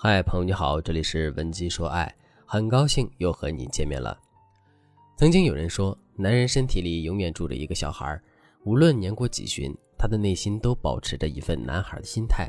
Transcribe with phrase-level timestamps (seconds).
[0.00, 2.14] 嗨，朋友你好，这里是文姬说爱，
[2.46, 4.16] 很高兴又和你见面了。
[5.16, 8.16] 曾经有人说，男人身体里永远住着一个小孩，
[8.62, 12.48] 无论年过几旬，他的内心都保持着一份男孩的心态。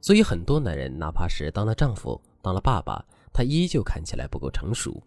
[0.00, 3.00] 所以，很多男人哪怕是当了丈夫、当了爸爸，
[3.32, 5.00] 他依旧看起来不够成熟。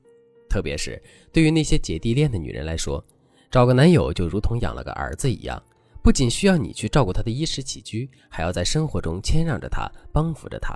[0.47, 0.97] 特别是
[1.33, 3.03] 对于那些姐弟恋的女人来说，
[3.51, 5.61] 找个男友就如同养了个儿子一样，
[6.01, 10.73] 不仅需要你去照顾他的衣食起居，还要在生活中谦让着他，帮扶着他。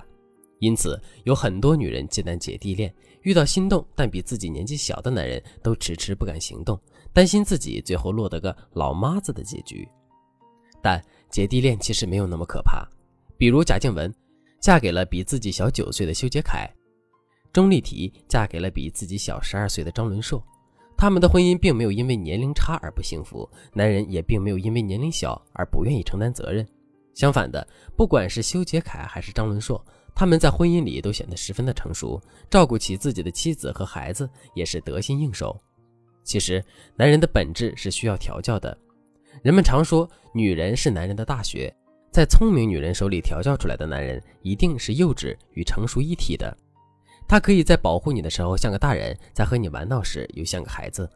[0.59, 6.79] 因此，有很多女人忌惮姐弟恋，遇到心动但比自己年纪小的男人，都迟迟不敢行动，
[7.13, 9.87] 担心自己最后落得个老妈子的结局。
[10.81, 12.85] 但姐弟恋其实没有那么可怕，
[13.37, 14.13] 比如贾静雯
[14.59, 16.69] 嫁给了比自己小九岁的修杰楷，
[17.53, 20.43] 钟丽缇嫁给了比自己小十二岁的张伦硕，
[20.97, 26.67] 他们的婚姻并没有因为年龄差而不幸福，男人也并没有因为年龄小而不愿意承担责任。
[27.15, 27.65] 相反的，
[27.97, 29.83] 不管是修杰楷还是张伦硕。
[30.19, 35.57] 他们在婚姻里都显得十分的成熟，照顾起自己的妻子和孩子也是得心应手。
[36.25, 36.61] 其实，
[36.97, 38.77] 男人的本质是需要调教的。
[39.41, 41.73] 人们常说，女人是男人的大学，
[42.11, 46.53] 在聪明女人手里调教出来的男人，一定是幼稚与成熟一体的。
[47.25, 51.09] 他可以在保护你的时候像个大人，在和你玩闹时又像个孩子。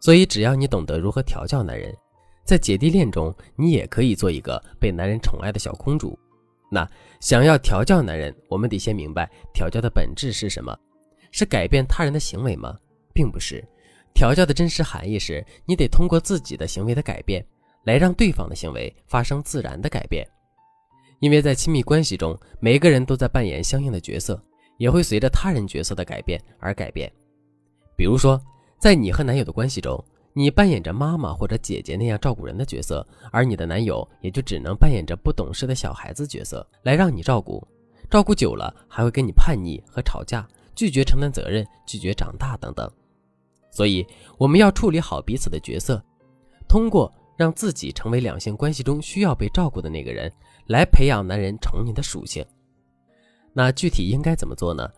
[0.00, 1.94] 所以，只要你懂得如何调教男人，
[2.46, 6.18] 在姐弟恋中，你也可以做一个被男人宠爱的小公主。
[6.70, 6.88] 那
[7.20, 10.76] 想要调教男人，我们得先明白调教的本质是什么？
[11.30, 12.76] 是改变他人的行为吗？
[13.12, 13.64] 并不是。
[14.14, 17.44] 调教的真实含义是你得通过自己的行为的改变，
[17.84, 20.26] 来让对方的行为发生自然的改变。
[21.20, 24.42] 因为在亲密关系中，每个人都在扮演相应的角色，
[24.76, 27.10] 也会随着他人角色的改变而改变。
[27.96, 28.40] 比如说，
[28.78, 30.02] 在你和男友的关系中。
[30.38, 37.66] 你扮演着妈妈或者姐姐那样照顾人的角色，而你的男友也就只能扮演着不懂事的小孩子角色来让你照顾。
[38.08, 42.88] 照顾久了，还会跟你叛逆和吵架，拒绝承担责任，拒绝长大等等。
[43.72, 44.06] 所以，
[44.38, 46.00] 我们要处理好彼此的角色，
[46.68, 50.32] 通过让自己成为两性关系中需要被照顾的那个人，
[50.68, 52.46] 来培养男人宠你的属性。
[53.52, 54.88] 那具体应该怎么做呢？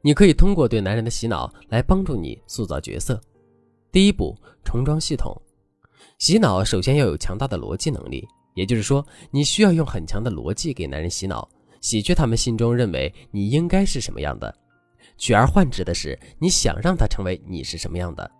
[0.00, 3.20] 你可以通过对男人的洗脑来帮助你塑造角色。
[3.98, 4.32] 第一步，
[4.62, 5.36] 重装系统。
[6.20, 11.48] 洗脑首先要有强大的逻辑能力，也就是说，你需要用很强的逻辑给男人洗脑，
[11.80, 14.54] 洗去他们心中认为你应该是什么样的，
[15.16, 18.30] 取而换之的是你想让他成为你是什么样的。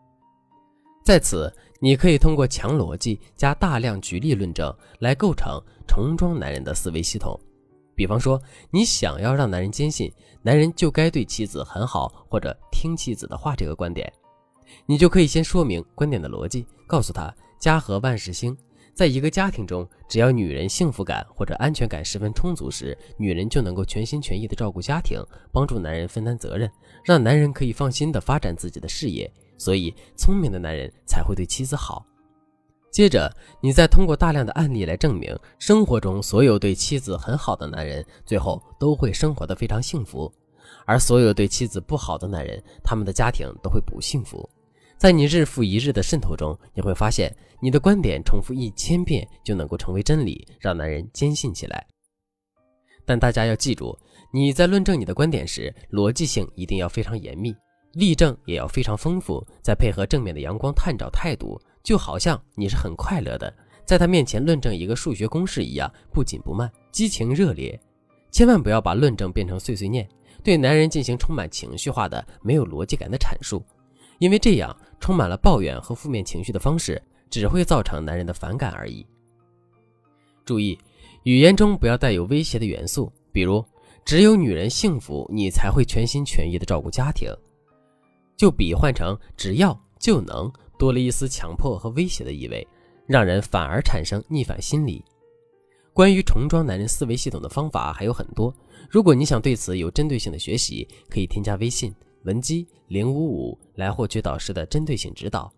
[1.05, 7.37] 在此，你可以通过强逻辑加大量举例论证来构成重装男人的思维系统。
[7.97, 10.09] 比方说，你想要让男人坚信
[10.41, 14.09] 男人就该对妻子很好，或者听妻子的话这个观点。
[14.87, 18.57] 你就可以先说明观点的逻辑，告诉他家和万事兴。
[18.95, 26.69] 在一个家庭中，只要女人幸福感或者安全感十分充足时，女人就能够全心全意地照顾家庭，帮助男人分担责任，
[27.05, 29.33] 让男人可以放心地发展自己的事业。
[29.57, 32.05] 所以，聪明的男人才会对妻子好。
[32.91, 40.33] 接着，你再通过大量的案例来证明，生活中所有对妻子很好的男人，最后都会生活得非常幸福。
[40.85, 44.49] 而所有对妻子不好的男人，他们的家庭都会不幸福。
[44.99, 47.33] 在你日复一日的渗透中，你会发现
[47.63, 51.87] 你的观点重复一千遍就能够成为真理，让男人坚信起来。
[53.07, 53.97] 但大家要记住，
[54.33, 57.55] 你在论证你的观点时，逻辑性一定要非常严密，
[57.93, 63.55] 例证也要非常丰富，再配合正面的阳光探照态度，就好像你是很快乐的，
[63.87, 67.81] 在他面前论证一个数学公式一样，不紧不慢，激情热烈。
[68.33, 70.07] 千万不要把论证变成碎碎念。
[70.43, 73.65] 对男人进行充满情绪化的、没有逻辑感的阐述，
[74.19, 79.07] 因为这样充满了抱怨和负面情绪的方式，只会造成男人的反感而已。
[80.45, 80.79] 注意，
[81.25, 83.65] 语言中不要带有威胁的元素，比如
[84.05, 87.31] “只有女人幸福，你才会全心全意的照顾家庭”，
[88.37, 92.67] 就比换成“只要就能”，多了一丝强迫和威胁的意味，
[93.07, 95.05] 让人反而产生逆反心理。
[95.93, 98.55] 关于重装男人思维系统的方法还有很多。
[98.89, 101.93] 如果你想对此有针对性的学习，可以添加微信
[102.29, 105.51] 文姬零五五来获取导师的针对性指导。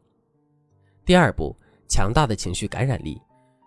[1.04, 1.56] 第二步，
[1.88, 3.20] 强大的情绪感染力，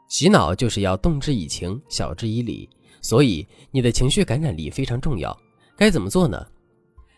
[0.08, 2.70] 洗脑就是要动之以情，晓之以理，
[3.02, 5.38] 所以你的情绪感染力非常重要。
[5.76, 6.48] 该怎么做呢？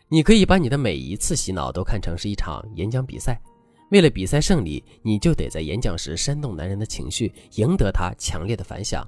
[0.07, 3.39] 你可以把你的每一次洗脑都看成是一场演讲比赛，
[3.91, 9.07] 为了比赛胜利，你就得在演讲时煽动男人的情绪，赢得他强烈的反响。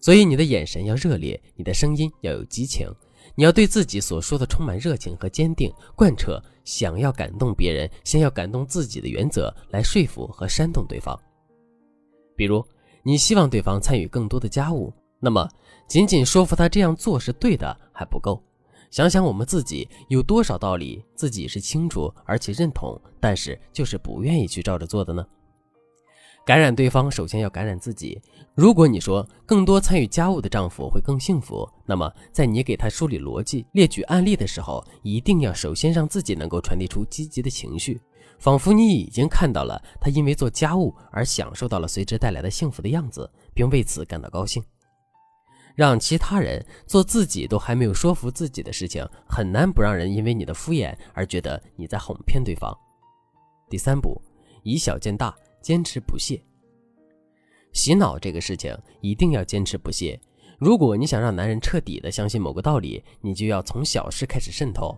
[0.00, 2.86] 所以你的眼神要热烈，你的声音要有激情，
[3.34, 11.18] 你要对自己所说的充满热情和坚定，贯彻想要感动别人，先要感动自己的原则来说服和煽动对方。
[12.36, 12.64] 比如，
[13.02, 15.48] 你希望对方参与更多的家务，那么
[15.88, 18.42] 仅仅说服他这样做是对的还不够，
[18.90, 25.26] 想想我们自己有多少道理自己是清楚而且认同，但是就是不愿意去照着做的呢？
[26.44, 28.20] 感染对方，首先要感染自己。
[28.54, 37.98] 如果你说更多参与家务的丈夫会更幸福，那么在你给他梳理逻辑、列举案例的时候，一定要首先让自己能够传递出积极的情绪，
[38.38, 44.62] 仿佛你已经看到了他因为做家务而享受到了随之带来的幸福的样子，并为此感到高兴。
[45.74, 52.76] 让其他人做自己都还没有说服自己的事情，很难不让人因为你的敷衍而觉得你在哄骗对方。
[53.70, 54.20] 第三步，
[54.62, 55.34] 以小见大。
[55.64, 56.42] 坚持不懈，
[57.72, 60.20] 洗脑这个事情一定要坚持不懈。
[60.58, 64.94] 如果你想让男人彻底的相信某个道理，你就要从小事开始渗透。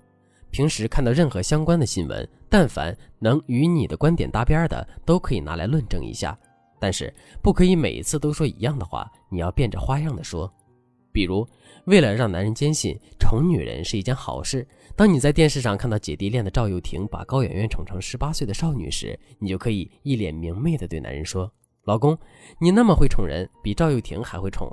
[0.51, 6.37] 平时看到任何相关的新闻，但凡能与你的观点搭边的，都可以拿来论证一下。
[6.81, 10.53] 但是不可以每一次都说一样的话，你要变着花样的说。
[11.17, 11.49] 比如，
[11.87, 21.51] 为了让男人坚信宠女人是一件好事，当你在电视上看到姐弟恋的赵又廷把高圆圆宠成十八岁的少女时，你就可以一脸明媚地对男人说
[21.89, 22.19] ：“老公，
[22.61, 24.69] 你那么会宠人，比赵又廷还会宠，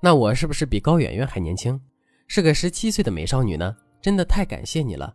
[0.00, 1.80] 那我是不是比高圆圆还年轻，
[2.28, 3.74] 是个十七岁的美少女呢？
[4.00, 5.12] 真的太感谢你了。”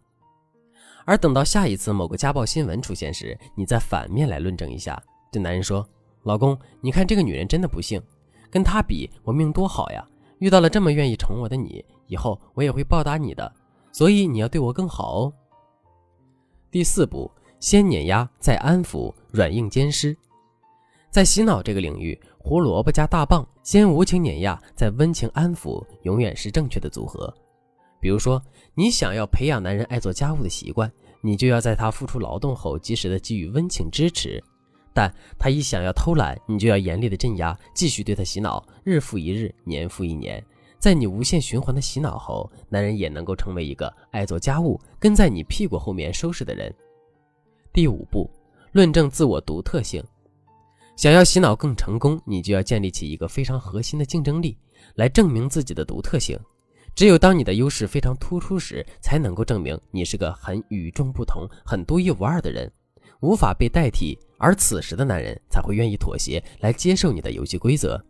[1.07, 5.87] 而等到下一次某个家暴新闻出现时，你再反面来论证一下，对男人说
[6.23, 8.01] ：“老公，你看这个女人真的不幸，
[8.51, 10.05] 跟她比，我命多好呀。”
[10.39, 13.51] 遇到了这么愿意宠我的你，以后我也会报答你的，
[13.91, 15.33] 所以你要对我更好哦。
[16.69, 20.15] 第四步，先碾压再安抚，软硬兼施。
[21.09, 27.33] 在洗脑这个领域，胡萝卜加大棒，先无情碾压，再温情安抚，永远是正确的组合。
[27.99, 28.39] 比如说，
[28.75, 30.91] 你想要培养男人爱做家务的习惯，
[31.21, 34.43] 你就要在他付出劳动后，及时的给予温情支持。
[34.97, 40.43] 但他一想要偷懒，你就要严厉的镇压，继续对他洗脑，日复一日，年复一年。
[40.79, 46.73] 在你无限循环的洗脑后，男人也能够成为一个爱做家务、跟在你屁股后面收拾的人。
[47.71, 48.27] 第五步，
[48.71, 50.03] 论证自我独特性。
[50.95, 54.57] 想要洗脑更成功，你就要建立起一个非常核心的竞争力，
[54.95, 56.35] 来证明自己的独特性。
[56.95, 62.71] 只有当你的优势非常突出时，才能够证明你是个很与众不同、很独一无二的人。
[63.19, 68.03] 无法被代替，而此时的男人才会愿意妥协来接受你的游戏规则。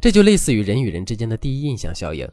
[0.00, 2.28] 这就类似于人与人之间的第一印象效应。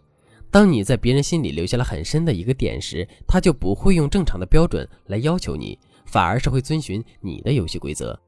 [0.51, 8.19] 当你在别人心里留下了很深的一个点时，他就不会用正常的标准来要求你，反而是会遵循你的游戏规则。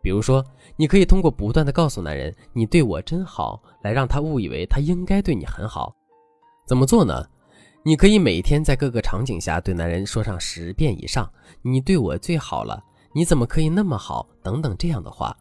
[0.00, 0.44] 比如说，
[0.76, 5.96] 你可以通过不断的告诉男人“你对我真好”，来让他误以为他应该对你很好。
[6.66, 7.26] 怎么做呢？
[7.82, 11.28] 你可以每天在各个场景下对男人说上十遍以上
[11.62, 12.80] “你对我最好了，
[13.14, 15.34] 你怎么可以那么好”等等这样的话。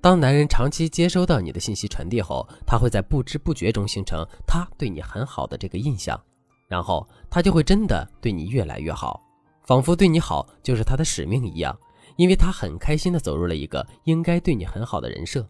[0.00, 6.20] 当男人长期接收到你的信息传递后，他会在不知不觉中形成他对你很好的这个印象，
[6.68, 9.22] 然后他就会真的对你越来越好，
[9.62, 11.74] 仿佛对你好就是他的使命一样，
[12.16, 15.48] 因为他很开心的走入了一个应该对你很好的人设。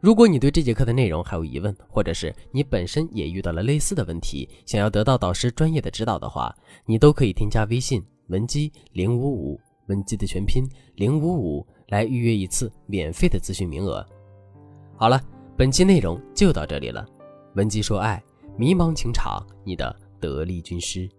[0.00, 6.52] 如果你对这节课的内容还有疑问，或者是你本身也遇到了类似的问题，想要得到导师专业的指导的话，
[6.86, 9.60] 你都可以添加微信文姬零五五，
[9.90, 10.64] 文姬的全拼
[10.94, 14.06] 零五五，来预约一次免费的咨询名额。
[14.96, 15.20] 好了，
[15.56, 17.04] 本期内容就到这里了。
[17.56, 18.22] 文姬说爱，
[18.56, 21.10] 迷茫情场，你的得力军师。